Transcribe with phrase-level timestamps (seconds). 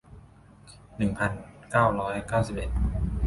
[0.97, 1.31] หนึ่งพัน
[1.71, 2.69] เก้าร้อยเก้าสิบเอ็ด